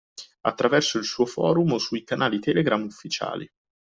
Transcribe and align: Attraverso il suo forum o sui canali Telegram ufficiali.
Attraverso 0.47 0.97
il 0.97 1.03
suo 1.05 1.27
forum 1.27 1.73
o 1.73 1.77
sui 1.77 2.03
canali 2.03 2.39
Telegram 2.39 2.81
ufficiali. 2.83 3.47